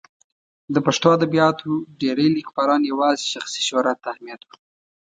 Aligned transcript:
د 0.73 0.75
پښتو 0.85 1.07
ادبیاتو 1.17 1.71
ډېری 2.01 2.27
لیکوالان 2.37 2.81
یوازې 2.91 3.25
شخصي 3.33 3.61
شهرت 3.67 3.97
ته 4.03 4.07
اهمیت 4.13 4.41
ورکوي. 4.43 4.69